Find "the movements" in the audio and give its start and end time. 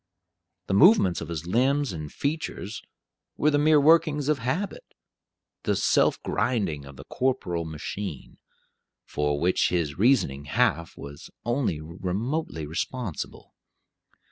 0.65-1.21